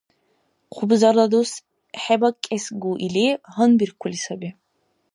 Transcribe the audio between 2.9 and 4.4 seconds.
или гьанбиркули